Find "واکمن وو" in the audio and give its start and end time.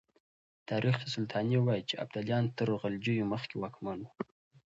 3.57-4.11